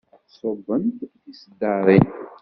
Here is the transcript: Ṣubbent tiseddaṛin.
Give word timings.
Ṣubbent 0.35 0.97
tiseddaṛin. 1.23 2.07